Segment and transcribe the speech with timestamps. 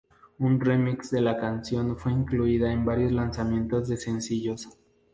[0.47, 4.67] Un remix de la canción fue incluida en varios lanzamientos de sencillos.